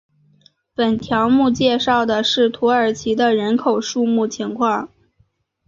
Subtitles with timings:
[0.73, 4.89] 本条目介绍的是土耳其的人口数目情况。